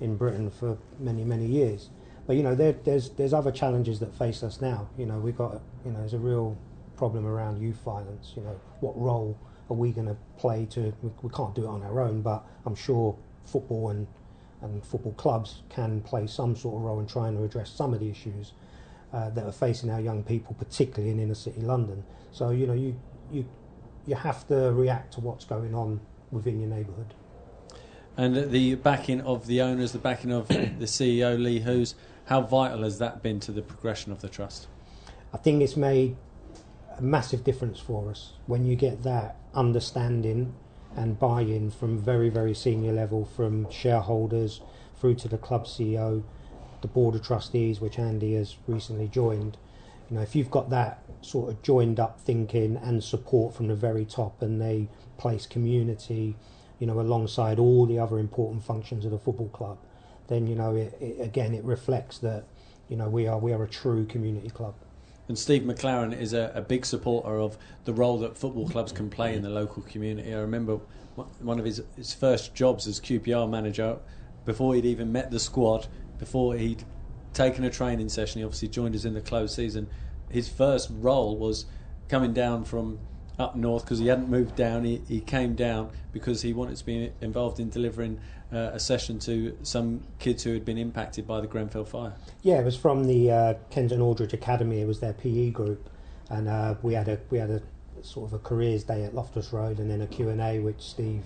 [0.00, 1.90] in Britain for many many years.
[2.26, 4.88] But you know, there, there's there's other challenges that face us now.
[4.98, 6.56] You know, we've got you know, there's a real
[6.96, 8.32] problem around youth violence.
[8.36, 9.38] You know, what role
[9.70, 10.92] are we going to play to?
[11.02, 14.06] We, we can't do it on our own, but I'm sure football and
[14.62, 18.00] and football clubs can play some sort of role in trying to address some of
[18.00, 18.52] the issues
[19.12, 22.04] uh, that are facing our young people, particularly in inner city London.
[22.32, 22.98] So you know, you
[23.30, 23.48] you
[24.06, 27.14] you have to react to what's going on within your neighbourhood.
[28.16, 31.94] And the backing of the owners, the backing of the CEO Lee Hoos,
[32.26, 34.66] how vital has that been to the progression of the trust?
[35.32, 36.16] I think it's made
[37.00, 40.54] a massive difference for us when you get that understanding
[40.96, 44.60] and buy-in from very very senior level from shareholders
[44.98, 46.22] through to the club CEO
[46.82, 49.56] the board of trustees which Andy has recently joined.
[50.08, 53.74] You know if you've got that sort of joined up thinking and support from the
[53.74, 56.36] very top and they place community
[56.78, 59.78] you know alongside all the other important functions of the football club
[60.28, 62.44] then you know it, it, again it reflects that
[62.88, 64.74] you know we are we are a true community club
[65.30, 69.08] and Steve McClaren is a, a, big supporter of the role that football clubs can
[69.08, 70.34] play in the local community.
[70.34, 70.80] I remember
[71.38, 74.00] one of his, his first jobs as QPR manager,
[74.44, 75.86] before he'd even met the squad,
[76.18, 76.82] before he'd
[77.32, 79.86] taken a training session, he obviously joined us in the closed season.
[80.30, 81.66] His first role was
[82.08, 82.98] coming down from
[83.40, 84.84] up north because he hadn't moved down.
[84.84, 88.20] He, he came down because he wanted to be involved in delivering
[88.52, 92.12] uh, a session to some kids who had been impacted by the Grenfell fire.
[92.42, 94.80] Yeah, it was from the uh, Kensington Aldridge Academy.
[94.80, 95.88] It was their PE group,
[96.28, 97.62] and uh, we had a we had a
[98.02, 100.80] sort of a careers day at Loftus Road, and then a Q and A which
[100.80, 101.24] Steve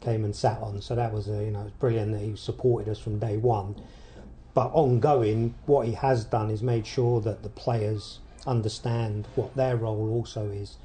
[0.00, 0.80] came and sat on.
[0.80, 3.76] So that was a, you know brilliant that he supported us from day one.
[4.54, 9.76] But ongoing, what he has done is made sure that the players understand what their
[9.76, 10.76] role also is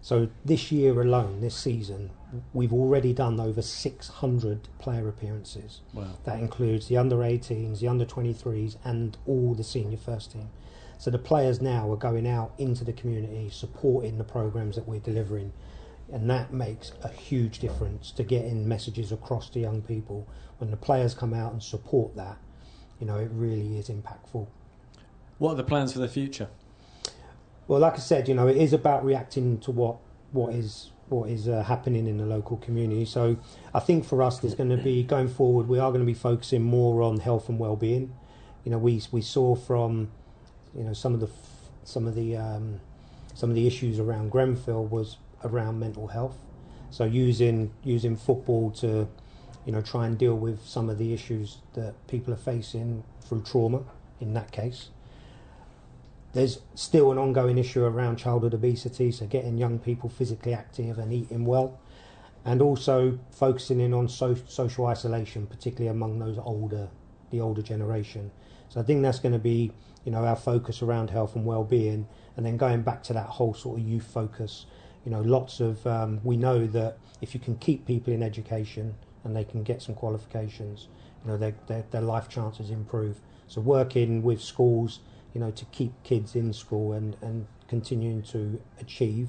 [0.00, 2.10] so this year alone, this season,
[2.52, 5.80] we've already done over 600 player appearances.
[5.92, 6.06] Wow.
[6.24, 10.50] That includes the under 18s, the under 23s, and all the senior first team.
[10.98, 15.00] So the players now are going out into the community, supporting the programs that we're
[15.00, 15.52] delivering,
[16.12, 20.26] and that makes a huge difference to getting messages across to young people.
[20.58, 22.36] When the players come out and support that,
[22.98, 24.48] you know, it really is impactful.
[25.38, 26.48] What are the plans for the future?
[27.68, 29.98] Well, like I said, you know, it is about reacting to what
[30.32, 33.04] what is what is uh, happening in the local community.
[33.04, 33.36] So,
[33.74, 35.68] I think for us, there's going to be going forward.
[35.68, 38.14] We are going to be focusing more on health and well-being.
[38.64, 40.10] You know, we we saw from
[40.74, 41.28] you know some of the
[41.84, 42.80] some of the um,
[43.34, 46.38] some of the issues around Grenfell was around mental health.
[46.90, 49.08] So using using football to
[49.66, 53.42] you know try and deal with some of the issues that people are facing through
[53.42, 53.82] trauma
[54.20, 54.88] in that case.
[56.32, 61.12] There's still an ongoing issue around childhood obesity, so getting young people physically active and
[61.12, 61.80] eating well,
[62.44, 66.88] and also focusing in on so, social isolation, particularly among those older,
[67.30, 68.30] the older generation.
[68.68, 69.72] So I think that's going to be,
[70.04, 73.54] you know, our focus around health and well-being, and then going back to that whole
[73.54, 74.66] sort of youth focus.
[75.04, 78.94] You know, lots of um, we know that if you can keep people in education
[79.24, 80.88] and they can get some qualifications,
[81.24, 83.20] you know, their, their, their life chances improve.
[83.46, 85.00] So working with schools
[85.38, 89.28] you know, to keep kids in school and, and continuing to achieve.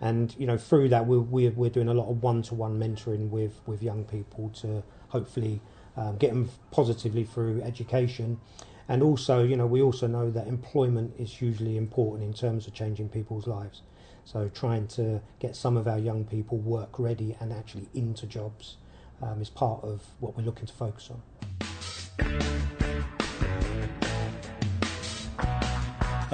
[0.00, 3.60] And you know, through that, we're we're, we're doing a lot of one-to-one mentoring with
[3.64, 5.60] with young people to hopefully
[5.96, 8.40] um, get them positively through education.
[8.88, 12.74] And also, you know, we also know that employment is hugely important in terms of
[12.74, 13.82] changing people's lives.
[14.24, 18.78] So, trying to get some of our young people work ready and actually into jobs
[19.22, 22.73] um, is part of what we're looking to focus on.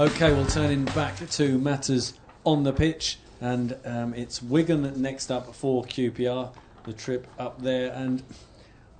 [0.00, 5.54] Okay, well, turning back to matters on the pitch, and um, it's Wigan next up
[5.54, 7.92] for QPR, the trip up there.
[7.92, 8.22] And,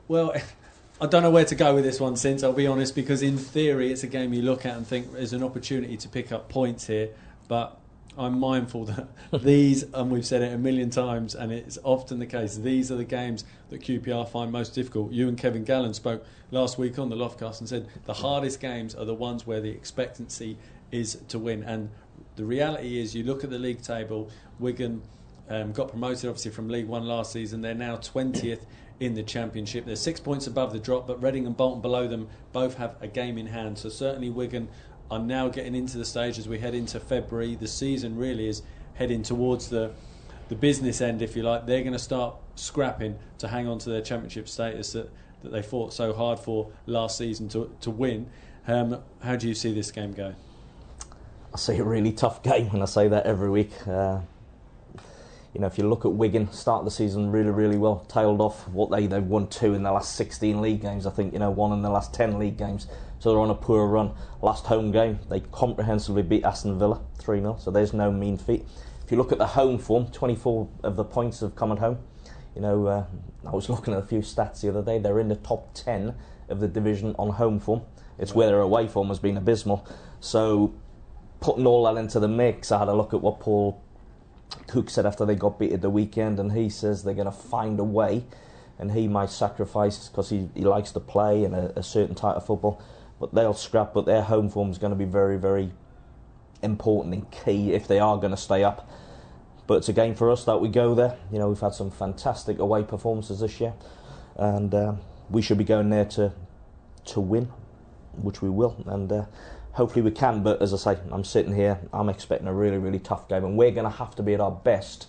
[0.09, 0.35] well,
[1.01, 3.39] I don't know where to go with this one, since I'll be honest, because in
[3.39, 6.51] theory it's a game you look at and think there's an opportunity to pick up
[6.51, 7.09] points here,
[7.49, 7.81] but
[8.19, 9.09] I'm mindful that
[9.43, 12.97] these, and we've said it a million times, and it's often the case, these are
[12.97, 15.13] the games that QPR find most difficult.
[15.13, 18.95] You and Kevin Gallen spoke last week on the Loftcast and said the hardest games
[18.95, 20.59] are the ones where the expectancy
[20.91, 21.63] is to win.
[21.63, 21.91] And
[22.37, 25.03] the reality is, you look at the league table, Wigan
[25.49, 27.61] um, got promoted obviously from League One last season.
[27.61, 28.61] They're now 20th
[29.01, 29.87] in the Championship.
[29.87, 33.09] They're six points above the drop, but Reading and Bolton below them both have a
[33.09, 33.79] game in hand.
[33.79, 34.69] So certainly Wigan
[35.11, 37.57] are now getting into the stage as we head into February.
[37.57, 38.63] The season really is
[38.95, 39.93] heading towards the
[40.49, 41.67] the business end, if you like.
[41.67, 45.09] They're going to start scrapping to hang on to their Championship status that,
[45.43, 48.29] that they fought so hard for last season to to win.
[48.69, 50.37] Um, how do you see this game going?
[51.53, 53.73] I say a really tough game, and I say that every week.
[53.87, 54.21] Uh,
[55.53, 58.69] you know, if you look at Wigan, start the season really, really well, tailed off.
[58.69, 61.33] What they they've won two in the last 16 league games, I think.
[61.33, 62.87] You know, one in the last 10 league games.
[63.19, 64.13] So they're on a poor run.
[64.43, 67.57] Last home game, they comprehensively beat Aston Villa 3 0.
[67.59, 68.65] So there's no mean feat.
[69.05, 71.99] If you look at the home form, 24 of the points have come at home.
[72.55, 73.05] You know, uh,
[73.45, 75.01] I was looking at a few stats the other day.
[75.01, 76.15] They're in the top 10
[76.49, 77.83] of the division on home form.
[78.21, 79.85] It's where their away form has been abysmal.
[80.21, 80.75] So
[81.41, 83.83] putting all that into the mix, I had a look at what Paul
[84.67, 87.33] Cook said after they got beat at the weekend, and he says they're going to
[87.33, 88.25] find a way,
[88.79, 92.37] and he might sacrifice because he, he likes to play in a, a certain type
[92.37, 92.81] of football,
[93.19, 93.95] but they'll scrap.
[93.95, 95.71] But their home form is going to be very, very
[96.63, 98.89] important and key if they are going to stay up.
[99.67, 101.17] But it's a game for us that we go there.
[101.33, 103.73] You know, we've had some fantastic away performances this year,
[104.37, 104.95] and uh,
[105.31, 106.33] we should be going there to
[107.07, 107.47] to win,
[108.21, 108.77] which we will.
[108.87, 109.25] And uh,
[109.73, 110.43] hopefully we can.
[110.43, 113.57] But as I say, I'm sitting here, I'm expecting a really, really tough game, and
[113.57, 115.07] we're going to have to be at our best.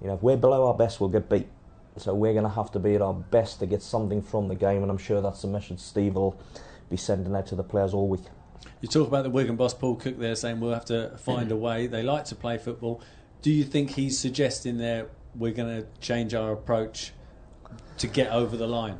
[0.00, 1.48] You know, if we're below our best, we'll get beat.
[1.96, 4.54] So we're going to have to be at our best to get something from the
[4.54, 6.40] game, and I'm sure that's the message Steve will
[6.88, 8.22] be sending out to the players all week.
[8.80, 11.56] You talk about the Wigan boss Paul Cook there saying we'll have to find a
[11.56, 11.88] way.
[11.88, 13.02] They like to play football.
[13.42, 17.12] Do you think he's suggesting there we're going to change our approach
[17.98, 18.98] to get over the line?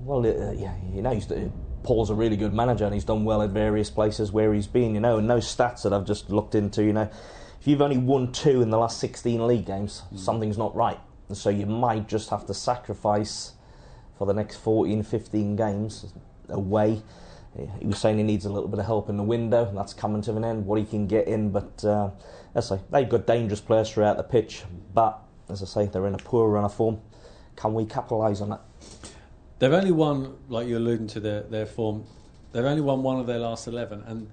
[0.00, 1.30] Well, uh, yeah, you know, he's,
[1.82, 4.94] Paul's a really good manager and he's done well at various places where he's been,
[4.94, 7.10] you know, and those stats that I've just looked into, you know,
[7.60, 10.18] if you've only won two in the last 16 league games, mm.
[10.18, 10.98] something's not right.
[11.28, 13.52] And so you might just have to sacrifice
[14.16, 16.12] for the next 14, 15 games
[16.48, 17.02] away.
[17.80, 19.92] He was saying he needs a little bit of help in the window, and that's
[19.92, 20.66] coming to an end.
[20.66, 22.10] What he can get in, but uh,
[22.54, 24.62] as I say, they've got dangerous players throughout the pitch.
[24.94, 27.00] But as I say, they're in a poor run of form.
[27.56, 28.60] Can we capitalise on that?
[29.58, 32.04] They've only won, like you're alluding to their, their form,
[32.52, 34.04] they've only won one of their last 11.
[34.06, 34.30] And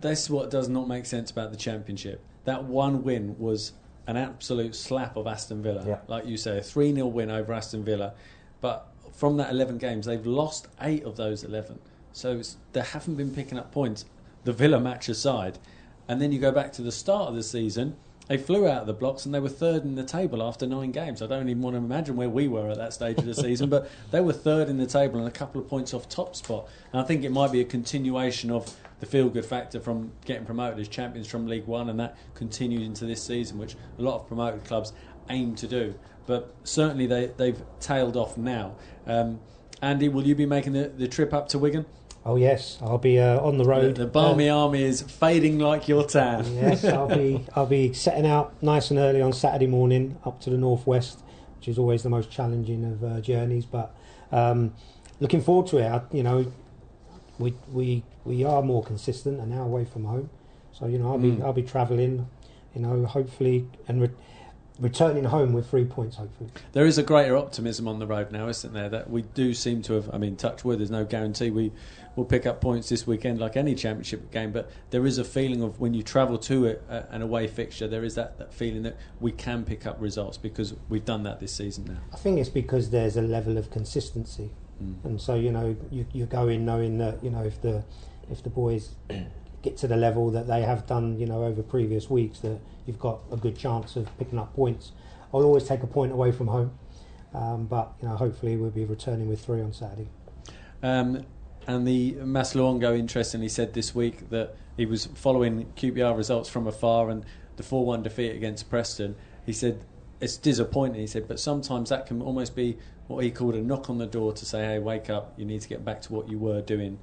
[0.00, 2.24] that's what does not make sense about the Championship.
[2.44, 3.72] That one win was
[4.06, 5.84] an absolute slap of Aston Villa.
[5.86, 5.98] Yeah.
[6.06, 8.14] Like you say, a 3 0 win over Aston Villa.
[8.60, 11.78] But from that 11 games, they've lost eight of those 11.
[12.12, 14.04] So they haven't been picking up points,
[14.44, 15.58] the Villa match aside.
[16.08, 17.96] And then you go back to the start of the season
[18.30, 20.92] they flew out of the blocks and they were third in the table after nine
[20.92, 21.20] games.
[21.20, 23.68] I don't even want to imagine where we were at that stage of the season,
[23.68, 26.68] but they were third in the table and a couple of points off top spot.
[26.92, 30.46] And I think it might be a continuation of the feel good factor from getting
[30.46, 34.20] promoted as champions from League One, and that continued into this season, which a lot
[34.20, 34.92] of promoted clubs
[35.28, 35.96] aim to do.
[36.28, 38.76] But certainly they, they've tailed off now.
[39.08, 39.40] Um,
[39.82, 41.84] Andy, will you be making the, the trip up to Wigan?
[42.24, 43.94] Oh yes, I'll be uh, on the road.
[43.94, 46.44] The, the Barmy uh, Army is fading like your tan.
[46.54, 50.50] yes, I'll be I'll be setting out nice and early on Saturday morning up to
[50.50, 51.22] the northwest,
[51.56, 53.64] which is always the most challenging of uh, journeys.
[53.64, 53.94] But
[54.32, 54.74] um,
[55.18, 55.86] looking forward to it.
[55.86, 56.52] I, you know,
[57.38, 60.28] we we we are more consistent and now away from home,
[60.72, 61.42] so you know I'll be mm.
[61.42, 62.28] I'll be travelling.
[62.74, 64.02] You know, hopefully and.
[64.02, 64.10] Re-
[64.78, 66.50] returning home with three points, hopefully.
[66.72, 68.88] There is a greater optimism on the road now, isn't there?
[68.88, 70.12] That we do seem to have.
[70.12, 70.80] I mean, touch wood.
[70.80, 71.72] There's no guarantee we
[72.16, 75.62] will pick up points this weekend like any championship game, but there is a feeling
[75.62, 78.82] of when you travel to a, a, an away fixture, there is that, that feeling
[78.82, 81.98] that we can pick up results because we've done that this season now.
[82.12, 84.50] I think it's because there's a level of consistency,
[84.82, 85.04] mm.
[85.04, 87.84] and so you know you, you go in knowing that you know if the
[88.30, 88.94] if the boys
[89.62, 92.98] get to the level that they have done, you know, over previous weeks, that you've
[92.98, 94.92] got a good chance of picking up points.
[95.32, 96.72] I'll always take a point away from home,
[97.34, 100.08] um, but you know, hopefully we'll be returning with three on Saturday.
[100.82, 101.24] Um,
[101.66, 106.66] and the Mass Luongo, interestingly, said this week that he was following QPR results from
[106.66, 107.24] afar and
[107.56, 109.16] the 4 1 defeat against Preston.
[109.44, 109.84] He said
[110.20, 113.90] it's disappointing, he said, but sometimes that can almost be what he called a knock
[113.90, 116.28] on the door to say, hey, wake up, you need to get back to what
[116.28, 116.98] you were doing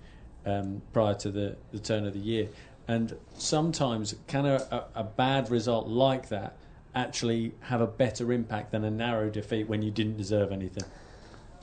[0.45, 2.47] um, prior to the, the turn of the year.
[2.87, 6.55] And sometimes, can a, a, a, bad result like that
[6.95, 10.85] actually have a better impact than a narrow defeat when you didn't deserve anything?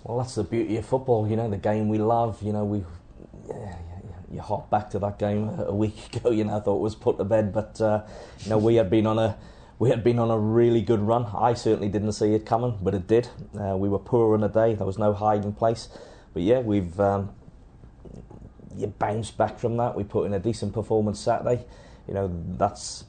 [0.04, 2.42] Well, that's the beauty of football, you know, the game we love.
[2.42, 2.84] You know, we.
[3.48, 3.76] Yeah,
[4.30, 6.94] you hop back to that game a week ago, you know, I thought it was
[6.94, 8.02] put to bed, but uh,
[8.40, 9.36] you know, we had been on a
[9.78, 11.26] we had been on a really good run.
[11.36, 13.28] I certainly didn't see it coming, but it did.
[13.58, 14.74] Uh, we were poor in a day.
[14.74, 15.88] There was no hiding place.
[16.32, 17.34] But yeah, we've um,
[18.76, 19.96] you bounce back from that.
[19.96, 21.64] We put in a decent performance Saturday.
[22.06, 23.04] You know, that's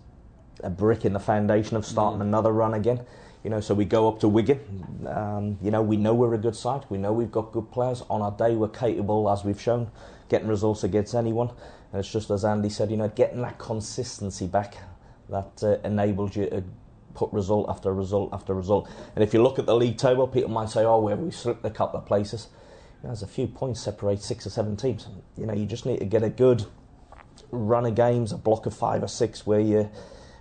[0.63, 2.23] a brick in the foundation of starting mm.
[2.23, 3.01] another run again.
[3.45, 5.05] You know, so we go up to Wigan.
[5.07, 6.83] Um, you know, we know we're a good side.
[6.89, 8.01] We know we've got good players.
[8.09, 9.91] On our day, we're capable, as we've shown,
[10.29, 11.51] getting results against anyone.
[11.91, 14.77] And it's just as Andy said, you know, getting that consistency back
[15.29, 16.63] that uh, enables you to
[17.13, 18.89] put result after result after result.
[19.13, 21.63] And if you look at the league table, people might say, oh, well, we slipped
[21.63, 22.47] a couple of places
[23.05, 25.07] there's a few points separate six or seven teams.
[25.37, 26.65] You know, you just need to get a good
[27.51, 29.89] run of games, a block of five or six where you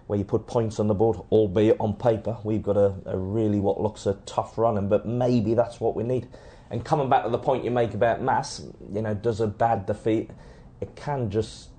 [0.07, 2.36] where you put points on the board, albeit on paper.
[2.44, 6.02] We've got a, a really what looks a tough running, but maybe that's what we
[6.05, 6.28] need.
[6.70, 9.86] And coming back to the point you make about Mass, you know, does a bad
[9.86, 10.30] defeat,
[10.80, 11.70] it can just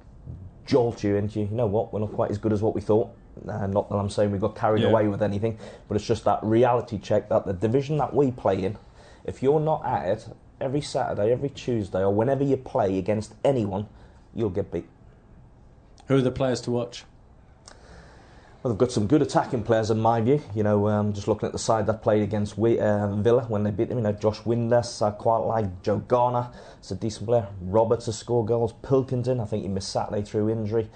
[0.66, 3.10] jolt you into, you know what, we're not quite as good as what we thought.
[3.48, 4.90] Uh, not that I'm saying we got carried Yeah.
[4.90, 5.58] away with anything,
[5.88, 8.78] but it's just that reality check that the division that we play in,
[9.26, 10.28] if you're not at it
[10.62, 13.88] every Saturday, every Tuesday, or whenever you play against anyone,
[14.34, 14.88] you'll get beat.
[16.08, 17.04] Who are the players to watch?
[18.66, 20.42] Well, they've got some good attacking players in my view.
[20.56, 23.62] You know, um, just looking at the side that played against we, uh, Villa when
[23.62, 24.00] they beat them.
[24.00, 25.84] You know, Josh Windass, I quite like.
[25.84, 26.50] Joe Garner,
[26.80, 27.48] it's a decent player.
[27.62, 28.74] Roberts has scored goals.
[28.82, 30.90] Pilkington, I think he missed Saturday through injury.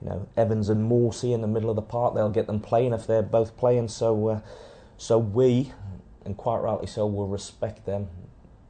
[0.00, 2.16] You know, Evans and Morsy in the middle of the park.
[2.16, 3.86] They'll get them playing if they're both playing.
[3.86, 4.40] So, uh,
[4.96, 5.70] so we,
[6.24, 8.08] and quite rightly so, will respect them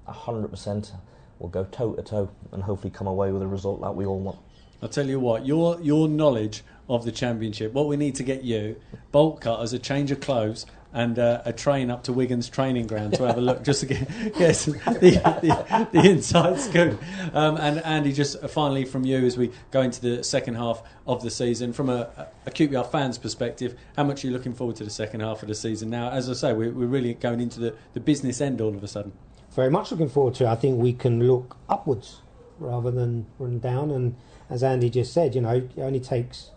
[0.06, 0.92] hundred percent.
[1.38, 4.20] We'll go toe to toe and hopefully come away with a result that we all
[4.20, 4.38] want.
[4.82, 8.42] I'll tell you what, your your knowledge of the championship, what we need to get
[8.42, 8.76] you,
[9.12, 13.14] bolt cutters, a change of clothes, and uh, a train up to Wigan's training ground
[13.14, 17.00] to have a look, just to get, get the, the, the inside scoop.
[17.32, 21.22] Um, and Andy, just finally from you as we go into the second half of
[21.22, 22.10] the season, from a,
[22.44, 25.48] a QPR fan's perspective, how much are you looking forward to the second half of
[25.48, 25.88] the season?
[25.88, 28.82] Now, as I say, we're, we're really going into the, the business end all of
[28.82, 29.12] a sudden.
[29.54, 30.48] very much looking forward to it.
[30.48, 32.20] I think we can look upwards
[32.58, 33.90] rather than run down.
[33.90, 34.16] And
[34.52, 36.50] as Andy just said, you know, it only takes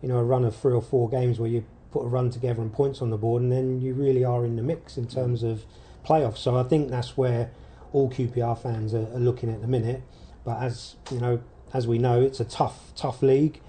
[0.00, 2.62] you know a run of three or four games where you put a run together
[2.62, 5.42] and points on the board, and then you really are in the mix in terms
[5.42, 5.64] of
[6.04, 6.38] playoffs.
[6.38, 7.50] So I think that's where
[7.92, 10.02] all QPR fans are, are looking at the minute.
[10.44, 11.42] But as you know,
[11.74, 13.60] as we know, it's a tough, tough league.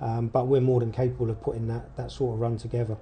[0.00, 2.96] Um, but we're more than capable of putting that, that sort of run together.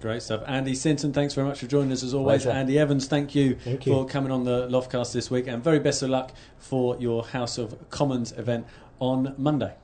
[0.00, 0.42] Great stuff.
[0.46, 2.42] Andy Sinton, thanks very much for joining us as always.
[2.42, 2.56] Pleasure.
[2.56, 3.92] Andy Evans, thank you, Thank you.
[3.92, 7.56] for coming on the Loftcast this week, and very best of luck for your House
[7.56, 8.66] of Commons event
[9.00, 9.74] on Monday.